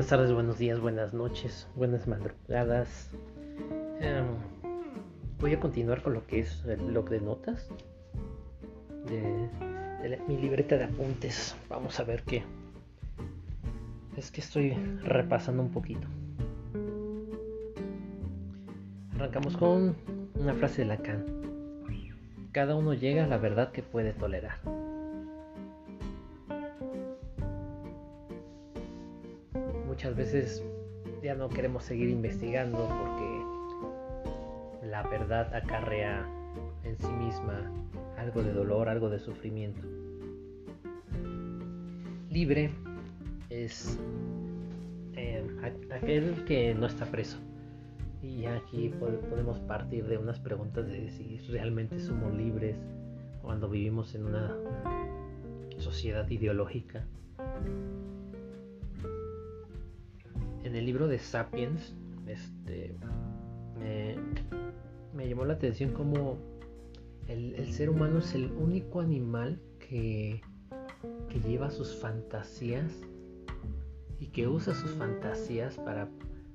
[0.00, 3.10] Buenas tardes, buenos días, buenas noches, buenas madrugadas.
[4.00, 4.24] Em,
[5.38, 7.68] voy a continuar con lo que es el blog de notas
[9.04, 11.54] de, mi libreta de apuntes.
[11.68, 12.44] Vamos a ver qué.
[14.16, 14.72] Es que estoy
[15.02, 16.08] repasando un poquito.
[19.16, 19.94] Arrancamos con
[20.34, 21.26] una frase de Lacan.
[22.52, 24.60] Cada uno llega a la verdad que puede tolerar.
[30.00, 30.64] Muchas veces
[31.22, 36.26] ya no queremos seguir investigando porque la verdad acarrea
[36.84, 37.70] en sí misma
[38.16, 39.86] algo de dolor, algo de sufrimiento.
[42.30, 42.70] Libre
[43.50, 43.98] es
[45.16, 45.44] eh,
[45.90, 47.36] aquel que no está preso.
[48.22, 48.94] Y aquí
[49.28, 52.78] podemos partir de unas preguntas de si realmente somos libres
[53.42, 54.56] cuando vivimos en una
[55.76, 57.04] sociedad ideológica
[60.80, 61.94] el libro de Sapiens,
[62.26, 62.96] este,
[65.14, 66.38] me, llamó la atención como
[67.28, 70.40] el, ser humano es el único animal que,
[71.28, 72.98] que lleva sus fantasías
[74.18, 76.08] y que usa sus fantasías para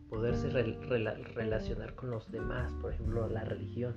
[0.09, 3.93] poderse relacionar con los demás, por ejemplo, la religión.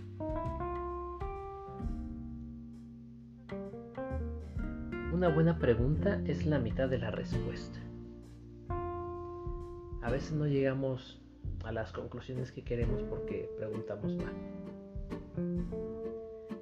[5.10, 7.87] Una buena pregunta es la mitad de la respuesta
[10.08, 11.20] a veces no llegamos
[11.64, 14.32] a las conclusiones que queremos porque preguntamos mal.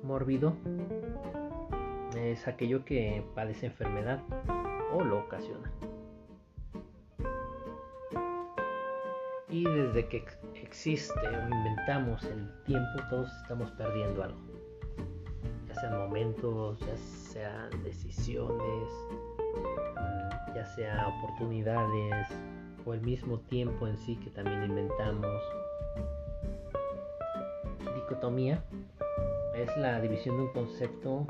[0.02, 0.56] Mórbido
[2.16, 4.20] es aquello que padece enfermedad
[4.92, 5.70] o lo ocasiona.
[9.48, 10.24] Y desde que
[10.60, 14.40] existe o inventamos el tiempo, todos estamos perdiendo algo.
[15.68, 18.90] Ya sean momentos, ya sean decisiones,
[20.52, 22.26] ya sean oportunidades,
[22.86, 25.42] o el mismo tiempo en sí que también inventamos.
[27.94, 28.62] Dicotomía
[29.54, 31.26] es la división de un concepto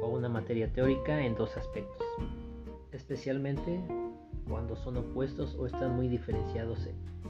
[0.00, 2.06] o una materia teórica en dos aspectos,
[2.92, 3.80] especialmente
[4.48, 6.88] cuando son opuestos o están muy diferenciados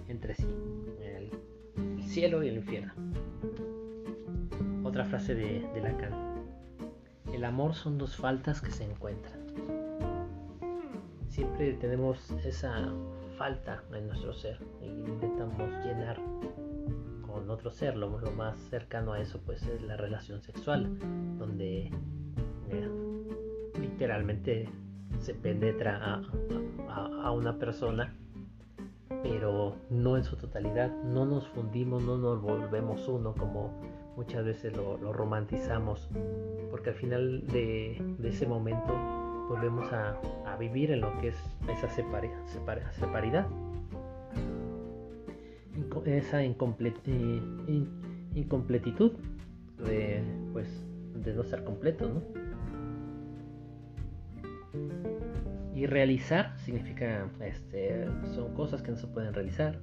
[0.08, 0.46] entre sí,
[1.00, 1.30] el,
[2.02, 2.92] cielo y el infierno.
[4.84, 6.28] Otra frase de, de Lacan.
[7.32, 9.47] El amor son dos faltas que se encuentran
[11.38, 12.92] siempre tenemos esa
[13.36, 16.20] falta en nuestro ser y intentamos llenar
[17.24, 17.96] con otro ser.
[17.96, 20.98] Lo, más cercano a eso pues es la relación sexual,
[21.38, 21.92] donde
[23.80, 24.68] literalmente
[25.20, 26.20] se penetra
[26.88, 28.12] a, una persona,
[29.22, 30.90] pero no en su totalidad.
[31.04, 33.80] No nos fundimos, no nos volvemos uno como
[34.16, 36.08] muchas veces lo, romantizamos,
[36.72, 40.20] porque al final de ese momento volvemos a,
[40.58, 41.36] vivir en lo que es
[41.68, 43.46] esa separidad,
[46.04, 47.52] esa incompletitud
[49.78, 50.20] de,
[50.52, 52.22] pues, de no estar completo,
[55.74, 59.78] Y realizar significa, este, son cosas que no se pueden realizar.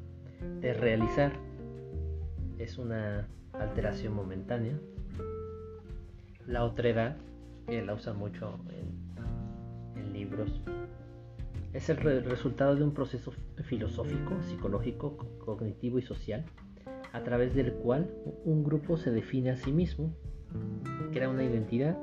[0.60, 1.32] De realizar
[2.58, 4.78] es una alteración momentánea.
[6.46, 7.16] La otredad,
[7.66, 9.06] que la usa mucho en
[10.14, 10.62] libros
[11.76, 13.34] es el resultado de un proceso
[13.66, 16.46] filosófico, psicológico, cognitivo y social,
[17.12, 18.10] a través del cual
[18.46, 20.16] un grupo se define a sí mismo,
[21.12, 21.98] crea una identidad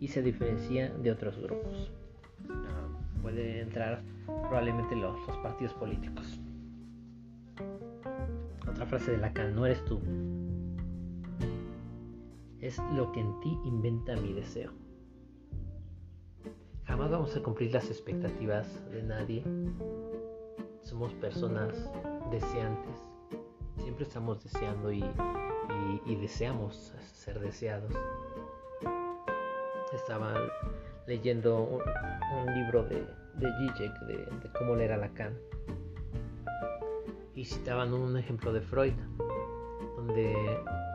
[0.00, 1.90] y se diferencia de otros grupos.
[2.50, 2.88] Ah,
[3.22, 6.38] puede entrar probablemente los, los partidos políticos.
[8.68, 9.98] Otra frase de Lacan, no eres tú.
[12.60, 14.72] Es lo que en ti inventa mi deseo.
[16.96, 19.44] Jamás vamos a cumplir las expectativas de nadie.
[20.80, 21.90] Somos personas
[22.30, 22.96] deseantes.
[23.76, 25.04] Siempre estamos deseando y,
[26.06, 27.92] deseamos ser deseados.
[29.92, 30.36] Estaba
[31.06, 35.36] leyendo un, libro de, de Zizek de, cómo leer a Lacan.
[37.34, 38.94] Y citaban un ejemplo de Freud,
[39.96, 40.34] donde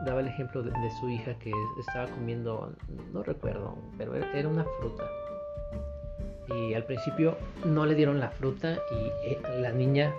[0.04, 2.74] daba el ejemplo de, su hija que estaba comiendo,
[3.12, 5.04] no recuerdo, pero era una fruta
[6.54, 10.12] y al principio no le dieron la fruta y eh, la niña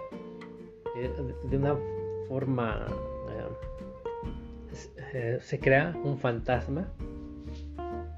[0.95, 1.09] eh,
[1.49, 1.75] de una
[2.27, 2.87] forma
[5.13, 6.87] eh, se crea un fantasma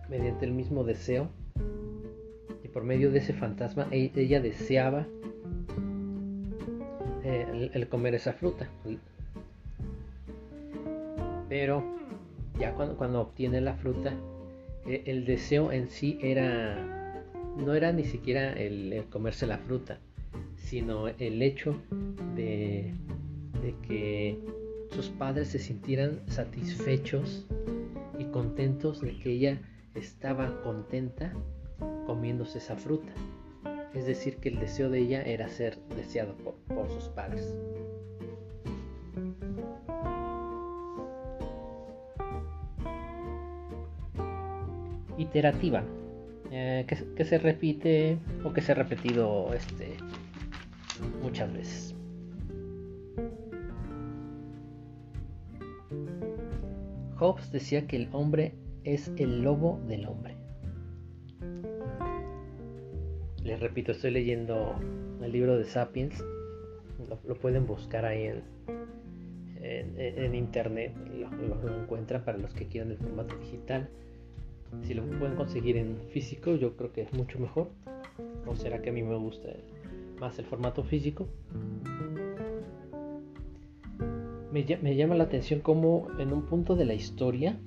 [0.09, 1.29] mediante el mismo deseo.
[2.63, 5.07] Y por medio de ese fantasma e, ella deseaba
[7.23, 8.67] el, comer esa fruta.
[11.49, 11.83] Pero
[12.59, 14.13] ya cuando, cuando obtiene la fruta
[14.85, 16.94] el deseo en sí era
[17.57, 19.99] no era ni siquiera el, comerse la fruta,
[20.55, 21.75] sino el hecho
[22.35, 22.93] de,
[23.61, 24.39] de que
[24.91, 27.45] sus padres se sintieran satisfechos
[28.17, 29.61] y contentos de que ella
[29.93, 31.33] estaba contenta
[32.05, 33.11] comiéndose esa fruta.
[33.93, 37.55] Es decir, que el deseo de ella era ser deseado por, sus padres.
[45.17, 45.83] Iterativa,
[46.57, 49.97] eh, que, se repite o que se ha repetido este,
[51.21, 51.95] muchas veces.
[57.17, 58.53] Hobbes decía que el hombre
[58.85, 60.35] es el lobo del hombre.
[63.43, 64.79] Les repito, estoy leyendo
[65.21, 66.23] el libro de Sapiens.
[67.27, 68.43] Lo, pueden buscar ahí en,
[69.97, 70.93] en, internet.
[71.19, 73.89] Lo, encuentran para los que quieran el formato digital.
[74.83, 77.69] Si lo pueden conseguir en físico, yo creo que es mucho mejor.
[78.45, 79.49] ¿O será que a mí me gusta
[80.19, 81.27] más el formato físico?
[84.51, 87.59] Me, me llama la atención cómo en un punto de la historia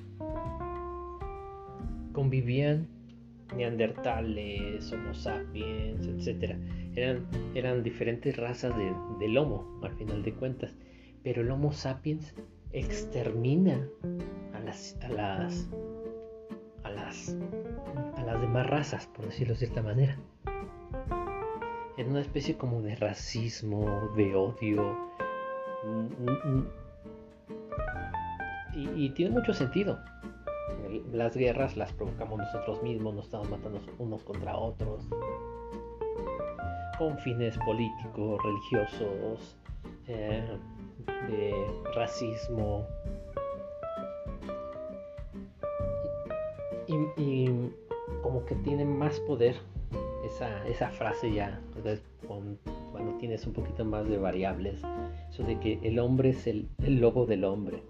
[2.13, 2.89] convivían
[3.57, 6.57] neandertales, homo sapiens, etc.
[6.95, 10.75] Eran, eran diferentes razas de, del homo, al final de cuentas.
[11.23, 12.35] Pero el homo sapiens
[12.73, 13.89] extermina
[14.53, 15.69] a las, a las,
[18.17, 20.17] a las, demás razas, por decirlo de cierta manera.
[21.97, 24.97] En una especie como de racismo, de odio.
[28.75, 29.99] y tiene mucho sentido
[31.13, 35.05] las guerras las provocamos nosotros mismos, nos estamos matando unos contra otros,
[36.99, 39.57] con fines políticos, religiosos,
[40.07, 40.59] eh,
[41.29, 41.55] de
[41.95, 42.87] racismo.
[46.89, 47.51] Y,
[48.23, 49.55] como que tiene más poder
[50.25, 51.61] esa, esa frase ya,
[52.27, 54.81] cuando tienes un poquito más de variables,
[55.29, 57.83] eso de que el hombre es el, el lobo del hombre.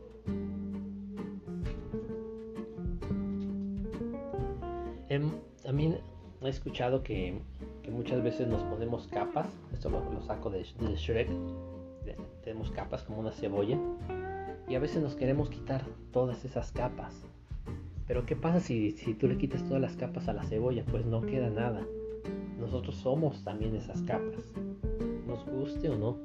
[5.62, 5.98] también
[6.42, 7.40] he escuchado que,
[7.90, 11.28] muchas veces nos ponemos capas, esto lo, saco de, Shrek,
[12.42, 13.78] tenemos capas como una cebolla,
[14.66, 17.27] y a veces nos queremos quitar todas esas capas.
[18.08, 20.82] Pero ¿qué pasa si, si tú le quitas todas las capas a la cebolla?
[20.90, 21.86] Pues no queda nada.
[22.58, 24.52] Nosotros somos también esas capas,
[25.26, 26.16] nos guste o no.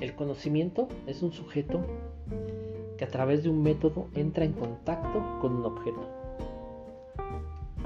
[0.00, 1.84] El conocimiento es un sujeto
[2.96, 6.08] que a través de un método entra en contacto con un objeto.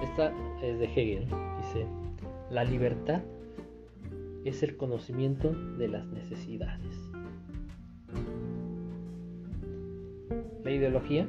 [0.03, 0.33] Esta
[0.63, 1.25] es de Hegel.
[1.25, 1.87] Dice,
[2.51, 3.23] la libertad
[4.45, 7.08] es el conocimiento de las necesidades.
[10.71, 11.27] Ideología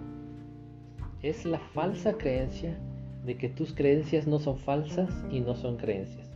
[1.22, 2.78] es la falsa creencia
[3.26, 6.30] de que tus creencias no son falsas y no son creencias.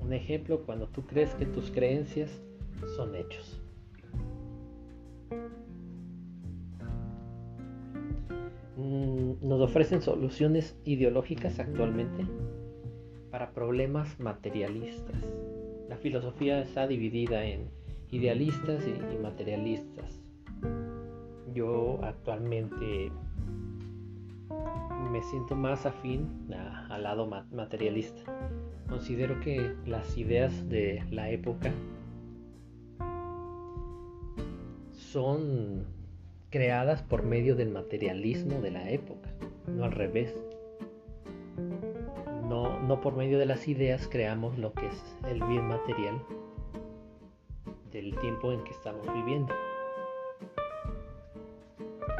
[0.00, 2.40] Un ejemplo cuando tú crees que tus creencias
[2.96, 3.60] son hechos.
[8.76, 12.24] Mm, nos ofrecen soluciones ideológicas actualmente
[13.30, 15.16] para problemas materialistas.
[15.88, 17.68] La filosofía está dividida en
[18.10, 20.20] idealistas y, materialistas.
[21.54, 23.10] Yo actualmente
[25.10, 26.28] me siento más afín
[26.90, 28.22] al lado materialista.
[28.88, 31.72] Considero que las ideas de la época
[34.92, 35.84] son
[36.50, 39.30] creadas por medio del materialismo de la época,
[39.66, 40.34] no al revés.
[42.48, 46.22] No, no por medio de las ideas creamos lo que es el bien material
[47.92, 49.54] del tiempo en que estamos viviendo.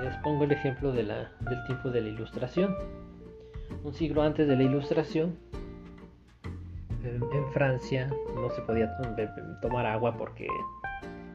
[0.03, 2.77] Les pongo el ejemplo de la, del tiempo de la ilustración.
[3.83, 5.37] Un siglo antes de la ilustración,
[7.05, 8.95] en, Francia no se podía
[9.63, 10.47] tomar agua porque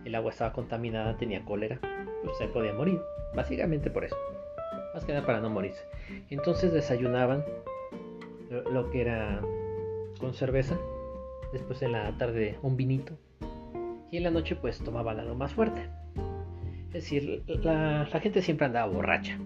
[0.05, 1.79] el agua estaba contaminada, tenía cólera
[2.23, 3.01] pues se podía morir.
[3.35, 4.15] Básicamente por eso.
[4.93, 5.83] Más que nada para no morirse.
[6.29, 7.43] Entonces desayunaban
[8.71, 9.41] lo que era
[10.19, 10.77] con cerveza.
[11.51, 13.13] Después en la tarde un vinito.
[14.13, 15.89] Y en la noche pues tomaban algo más fuerte.
[16.89, 19.39] Es decir, la, gente siempre andaba borracha.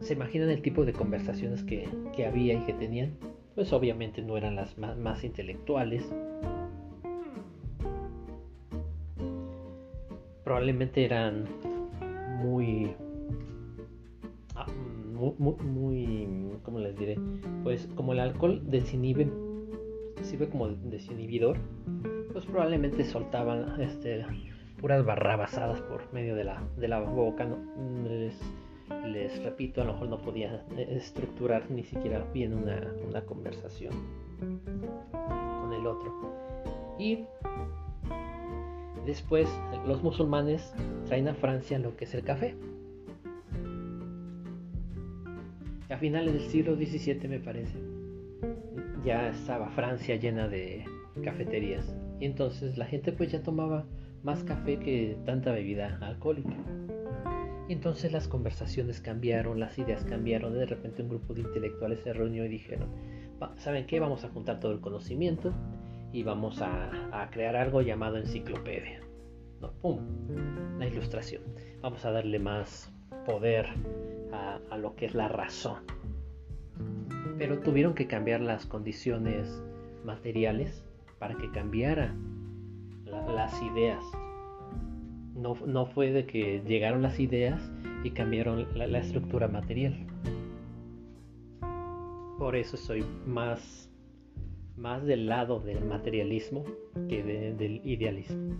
[0.00, 1.88] ¿Se imaginan el tipo de conversaciones que,
[2.22, 3.16] había y que tenían?
[3.54, 6.04] Pues obviamente no eran las más intelectuales,
[10.44, 11.46] probablemente eran
[12.42, 12.92] muy,
[14.54, 14.66] ah,
[15.14, 16.28] muy, muy,
[16.62, 17.18] ¿cómo les diré?
[17.62, 19.30] Pues como el alcohol desinhibe,
[20.20, 21.56] sirve como desinhibidor,
[22.32, 24.24] pues probablemente soltaban este,
[24.80, 27.46] puras barrabasadas por medio de la, de la boca,
[29.06, 33.92] les, repito, a lo mejor no podía eh, estructurar ni siquiera bien una, una conversación
[34.40, 36.12] con el otro.
[36.98, 37.24] Y
[39.06, 39.48] después
[39.86, 40.74] los musulmanes
[41.06, 42.54] traen a Francia lo que es el café.
[45.88, 47.76] A finales del siglo XVII me parece,
[49.04, 50.84] ya estaba Francia llena de
[51.24, 51.99] cafeterías.
[52.20, 53.86] Y entonces la gente pues ya tomaba
[54.22, 56.54] más café que tanta bebida alcohólica.
[57.68, 60.54] Y entonces las conversaciones cambiaron, las ideas cambiaron.
[60.54, 62.88] De repente un grupo de intelectuales se reunió y dijeron,
[63.56, 64.00] ¿saben qué?
[64.00, 65.52] Vamos a juntar todo el conocimiento
[66.12, 69.00] y vamos a, crear algo llamado enciclopedia.
[69.60, 70.00] No, ¡Pum!
[70.78, 71.42] La ilustración.
[71.80, 72.92] Vamos a darle más
[73.24, 73.66] poder
[74.32, 75.84] a, lo que es la razón.
[77.38, 79.62] Pero tuvieron que cambiar las condiciones
[80.04, 80.84] materiales
[81.20, 82.16] para que cambiara
[83.04, 84.02] las ideas.
[85.36, 87.70] No, no, fue de que llegaron las ideas
[88.02, 89.94] y cambiaron la, estructura material.
[92.38, 93.88] Por eso soy más,
[94.76, 96.64] más del lado del materialismo
[97.08, 98.56] que del idealismo.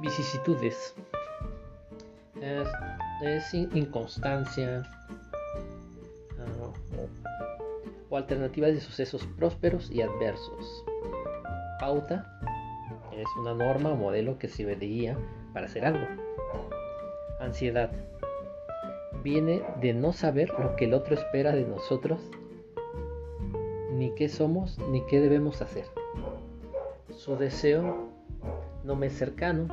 [0.00, 0.94] vicisitudes.
[3.22, 4.82] Es, inconstancia
[6.38, 6.72] ah,
[8.10, 10.84] o, alternativas de sucesos prósperos y adversos.
[11.80, 12.40] Pauta
[13.12, 15.16] es una norma o modelo que se veía
[15.52, 16.06] para hacer algo.
[17.40, 17.90] Ansiedad
[19.22, 22.20] viene de no saber lo que el otro espera de nosotros,
[23.92, 25.86] ni qué somos, ni qué debemos hacer.
[27.10, 28.10] Su deseo
[28.84, 29.68] no me es cercano,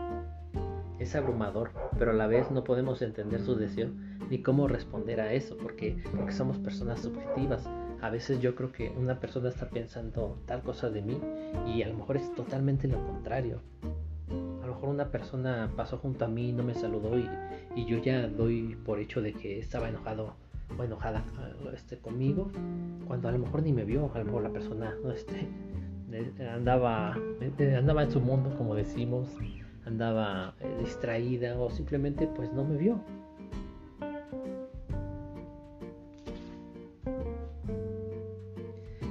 [0.99, 1.71] es abrumador,
[2.01, 3.91] pero a la vez no podemos entender su deseo
[4.27, 7.69] ni cómo responder a eso, porque, porque somos personas subjetivas.
[8.01, 11.21] A veces yo creo que una persona está pensando tal cosa de mí
[11.67, 13.61] y a lo mejor es totalmente lo contrario.
[14.63, 17.29] A lo mejor una persona pasó junto a mí no me saludó y,
[17.75, 20.33] y yo ya doy por hecho de que estaba enojado
[20.79, 21.23] o enojada
[21.71, 22.51] este, conmigo,
[23.05, 25.47] cuando a lo mejor ni me vio, a lo mejor la persona este,
[26.51, 27.15] andaba,
[27.77, 29.27] andaba en su mundo, como decimos,
[29.85, 33.01] andaba eh, distraída o simplemente pues no me vio.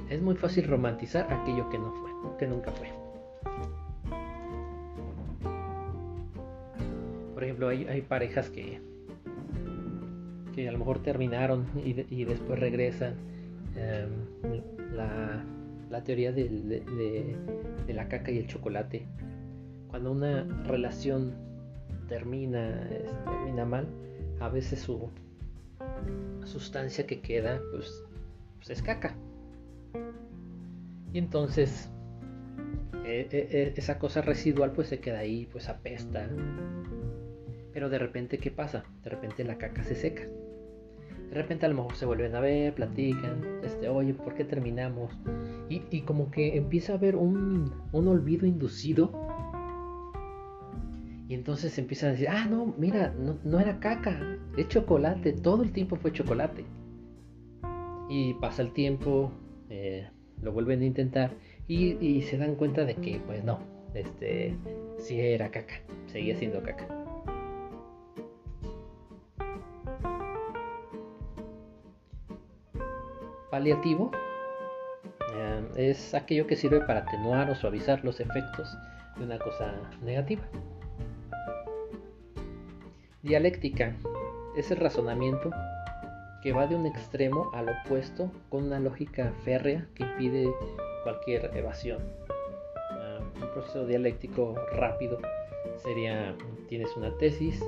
[0.09, 2.89] Es muy fácil romantizar aquello que no fue, que nunca fue.
[7.33, 8.81] Por ejemplo, hay, parejas que,
[10.53, 13.15] que a lo mejor terminaron y, después regresan.
[13.75, 14.61] Em,
[14.93, 15.43] la,
[15.89, 17.35] la, teoría de
[17.87, 19.07] la caca y el chocolate
[19.91, 21.33] cuando una relación
[22.07, 22.89] termina,
[23.25, 23.87] termina mal,
[24.39, 25.09] a veces su
[26.45, 28.03] sustancia que queda pues,
[28.57, 29.15] pues es caca.
[31.13, 31.89] Y entonces
[33.05, 36.27] e, e, e, esa cosa residual pues se queda ahí, pues apesta.
[37.73, 38.83] Pero de repente, ¿qué pasa?
[39.03, 40.23] De repente la caca se seca.
[40.23, 45.13] De repente a lo mejor se vuelven a ver, platican, este, oye, ¿por qué terminamos?
[45.69, 49.30] Y, como que empieza a haber un, un olvido inducido
[51.31, 54.19] y entonces empiezan a decir, ah, no, mira, no, era caca,
[54.57, 56.65] es chocolate, todo el tiempo fue chocolate.
[58.09, 59.31] Y pasa el tiempo,
[59.69, 60.09] eh,
[60.41, 61.31] lo vuelven a intentar
[61.69, 63.59] y, se dan cuenta de que, pues no,
[63.93, 64.57] este,
[64.97, 65.75] sí era caca,
[66.07, 66.85] seguía siendo caca.
[73.49, 74.11] Paliativo
[75.33, 78.77] eh, es aquello que sirve para atenuar o suavizar los efectos
[79.15, 79.73] de una cosa
[80.03, 80.43] negativa.
[83.23, 83.95] Dialéctica
[84.57, 85.51] es el razonamiento
[86.41, 90.51] que va de un extremo al opuesto con una lógica férrea que impide
[91.03, 91.99] cualquier evasión.
[92.91, 95.19] Ah, un proceso dialéctico rápido
[95.83, 96.35] sería
[96.67, 97.63] tienes una tesis,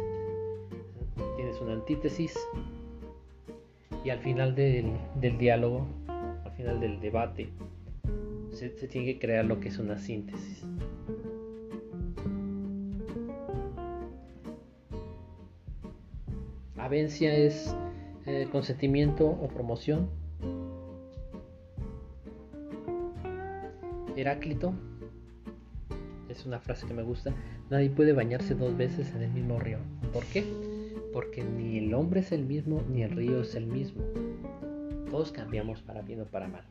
[1.36, 2.36] tienes una antítesis
[4.04, 4.98] y al final del,
[5.38, 7.50] diálogo, al final del debate,
[8.52, 10.66] se tiene que crear lo que es una síntesis.
[16.84, 17.74] Avencia es
[18.26, 20.10] eh, consentimiento o promoción.
[24.18, 24.74] Heráclito
[26.28, 27.34] es una frase que me gusta.
[27.70, 29.78] Nadie puede bañarse dos veces en el mismo río.
[30.12, 30.44] ¿Por qué?
[31.14, 34.04] Porque ni el hombre es el mismo ni el río es el mismo.
[35.10, 36.66] Todos cambiamos para bien o para mal.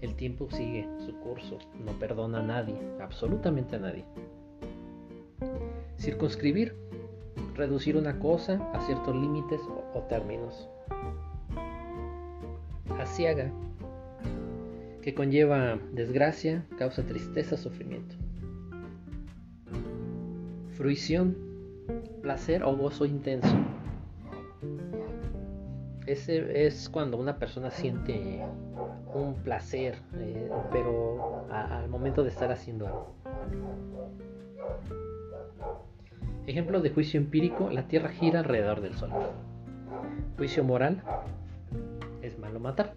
[0.00, 4.04] El tiempo sigue su curso, no perdona a nadie, absolutamente a nadie.
[5.96, 6.85] Circunscribir
[7.56, 9.60] reducir una cosa a ciertos límites
[9.94, 10.68] o, términos.
[12.98, 13.50] Asiaga.
[15.02, 18.16] que conlleva desgracia, causa tristeza, sufrimiento.
[20.72, 21.36] Fruición,
[22.22, 23.56] placer o gozo intenso.
[26.06, 28.40] Ese es cuando una persona siente
[29.14, 33.14] un placer, eh, pero al momento de estar haciendo algo.
[36.46, 39.10] Ejemplo de juicio empírico, la Tierra gira alrededor del Sol.
[40.36, 41.02] Juicio moral,
[42.22, 42.94] es malo matar.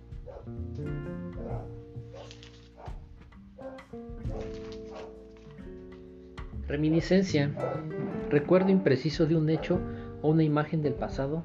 [6.68, 7.52] Reminiscencia,
[8.30, 9.80] recuerdo impreciso de un hecho
[10.22, 11.44] o una imagen del pasado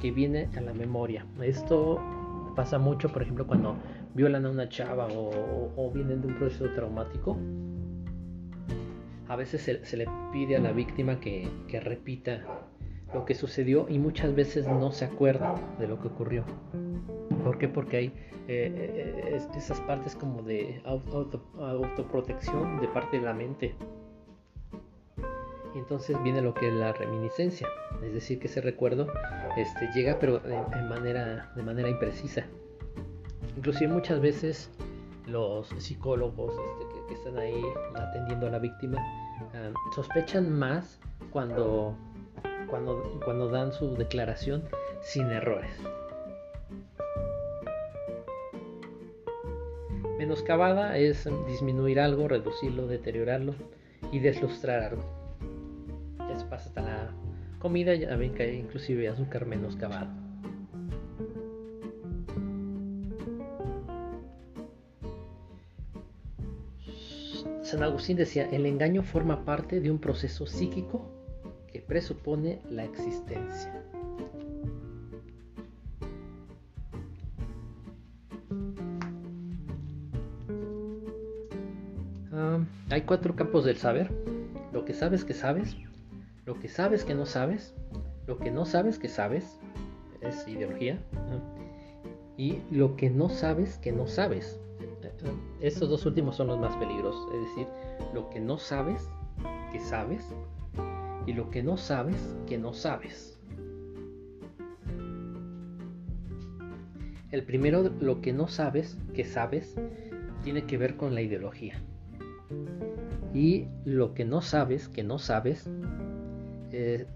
[0.00, 1.26] que viene a la memoria.
[1.42, 2.00] Esto
[2.56, 3.76] pasa mucho, por ejemplo, cuando
[4.14, 7.36] violan a una chava o, vienen de un proceso traumático.
[9.34, 11.50] A veces se, le pide a la víctima que,
[11.82, 12.44] repita
[13.12, 16.44] lo que sucedió y muchas veces no se acuerda de lo que ocurrió.
[17.42, 17.66] ¿Por qué?
[17.66, 18.06] Porque hay
[18.46, 23.74] eh, eh, esas partes como de autoprotección de parte de la mente
[25.74, 27.66] y entonces viene lo que es la reminiscencia,
[28.04, 29.08] es decir, que ese recuerdo
[29.56, 32.46] este, llega pero de, manera, imprecisa.
[33.56, 34.70] Inclusive muchas veces
[35.26, 37.60] los psicólogos este, que, están ahí
[37.96, 38.98] atendiendo a la víctima
[39.54, 40.98] ah, sospechan más
[41.30, 41.96] cuando,
[42.68, 44.64] cuando, cuando dan su declaración
[45.00, 45.72] sin errores.
[50.18, 53.54] Menoscabada es disminuir algo, reducirlo, deteriorarlo
[54.12, 55.24] y deslustrar algo
[56.44, 57.10] pasa hasta la
[57.58, 59.76] comida, ya ven que hay inclusive azúcar menos
[67.74, 71.10] San Agustín decía, el engaño forma parte de un proceso psíquico
[71.72, 73.82] que presupone la existencia.
[82.32, 84.08] Ah, hay cuatro campos del saber.
[84.72, 85.76] Lo que sabes que sabes,
[86.46, 87.74] lo que sabes que no sabes,
[88.28, 89.58] lo que no sabes que sabes,
[90.20, 91.00] es ideología,
[92.36, 94.60] y lo que no sabes que no sabes.
[95.64, 97.66] Estos dos últimos son los más peligrosos, es decir,
[98.12, 99.08] lo que no sabes
[99.72, 100.28] que sabes
[101.26, 103.40] y lo que no sabes que no sabes.
[107.30, 109.74] El primero, lo que no sabes que sabes,
[110.42, 111.82] tiene que ver con la ideología.
[113.32, 115.66] Y lo que no sabes que no sabes
[116.72, 117.06] eh,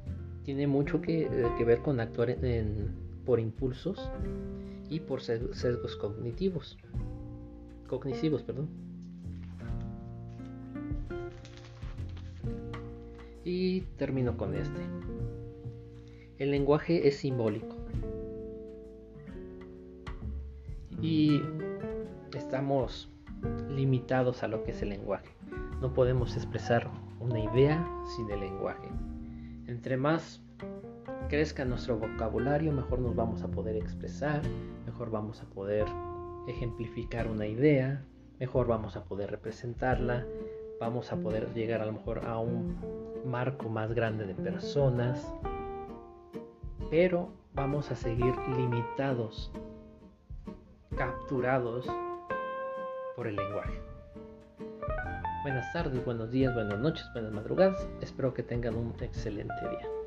[0.44, 2.34] tiene mucho que, eh, ver con actuar
[3.26, 4.10] por impulsos
[4.88, 6.78] y por sesgos cognitivos.
[7.88, 8.68] Cognitivos, perdón.
[13.44, 14.80] Y termino con este.
[16.38, 17.74] El lenguaje es simbólico.
[21.00, 21.40] Y
[22.36, 23.10] estamos
[23.70, 25.30] limitados a lo que es el lenguaje.
[25.80, 28.88] No podemos expresar una idea sin el lenguaje.
[29.66, 30.42] Entre más
[31.28, 34.42] crezca nuestro vocabulario, mejor nos vamos a poder expresar,
[34.86, 35.86] mejor vamos a poder
[36.48, 38.04] ejemplificar una idea,
[38.38, 40.26] mejor vamos a poder representarla,
[40.80, 42.76] vamos a poder llegar a lo mejor a un
[43.24, 45.32] marco más grande de personas,
[46.90, 49.52] pero vamos a seguir limitados,
[50.96, 51.86] capturados
[53.16, 53.80] por el lenguaje.
[55.42, 57.88] Buenas tardes, buenos días, buenas noches, buenas madrugadas.
[58.00, 59.97] Espero que tengan un excelente día.